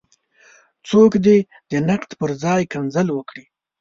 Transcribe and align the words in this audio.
څوک 0.89 1.11
دې 1.25 1.37
د 1.71 1.71
نقد 1.89 2.09
پر 2.19 2.29
ځای 2.43 2.61
کنځل 2.73 3.07
وکړي. 3.13 3.45